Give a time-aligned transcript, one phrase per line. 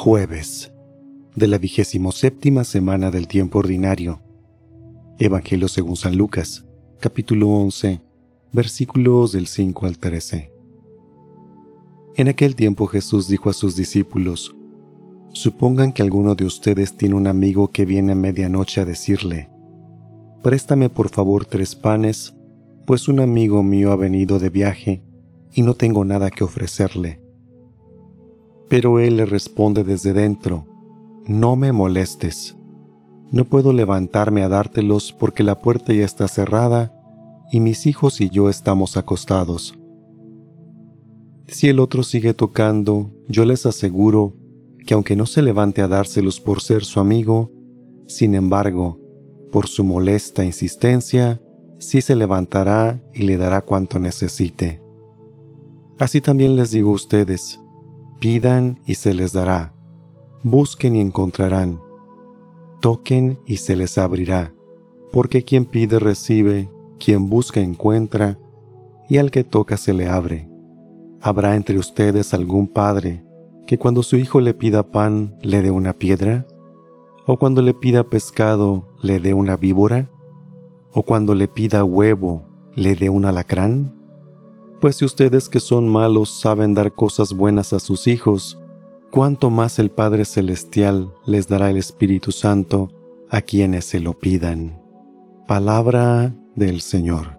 [0.00, 0.72] Jueves
[1.34, 4.22] de la vigésimo séptima semana del tiempo ordinario.
[5.18, 6.64] Evangelio según San Lucas,
[7.00, 8.00] capítulo 11,
[8.52, 10.52] versículos del 5 al 13.
[12.14, 14.54] En aquel tiempo Jesús dijo a sus discípulos,
[15.32, 19.50] Supongan que alguno de ustedes tiene un amigo que viene a medianoche a decirle,
[20.44, 22.36] Préstame por favor tres panes,
[22.86, 25.02] pues un amigo mío ha venido de viaje
[25.52, 27.20] y no tengo nada que ofrecerle.
[28.68, 30.66] Pero él le responde desde dentro,
[31.26, 32.56] No me molestes.
[33.30, 36.94] No puedo levantarme a dártelos porque la puerta ya está cerrada
[37.50, 39.78] y mis hijos y yo estamos acostados.
[41.46, 44.34] Si el otro sigue tocando, yo les aseguro
[44.86, 47.50] que aunque no se levante a dárselos por ser su amigo,
[48.06, 48.98] sin embargo,
[49.50, 51.40] por su molesta insistencia,
[51.78, 54.82] sí se levantará y le dará cuanto necesite.
[55.98, 57.60] Así también les digo a ustedes,
[58.18, 59.74] pidan y se les dará,
[60.42, 61.80] busquen y encontrarán,
[62.80, 64.54] toquen y se les abrirá,
[65.12, 68.38] porque quien pide recibe, quien busca encuentra,
[69.08, 70.48] y al que toca se le abre.
[71.20, 73.24] ¿Habrá entre ustedes algún padre
[73.66, 76.46] que cuando su hijo le pida pan le dé una piedra?
[77.26, 80.10] ¿O cuando le pida pescado le dé una víbora?
[80.92, 83.97] ¿O cuando le pida huevo le dé un alacrán?
[84.80, 88.58] Pues si ustedes que son malos saben dar cosas buenas a sus hijos,
[89.10, 92.92] cuánto más el Padre Celestial les dará el Espíritu Santo
[93.28, 94.80] a quienes se lo pidan.
[95.48, 97.37] Palabra del Señor.